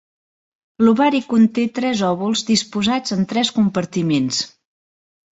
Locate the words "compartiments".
3.59-4.41